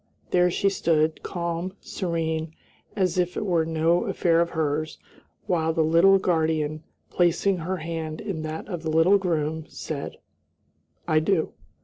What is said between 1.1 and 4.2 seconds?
calm, serene, as if it were no